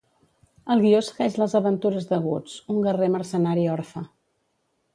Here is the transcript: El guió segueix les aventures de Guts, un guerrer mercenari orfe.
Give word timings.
El 0.75 0.79
guió 0.85 1.01
segueix 1.07 1.35
les 1.41 1.53
aventures 1.59 2.09
de 2.13 2.19
Guts, 2.25 2.55
un 2.77 2.81
guerrer 2.87 3.11
mercenari 3.17 3.67
orfe. 3.77 4.05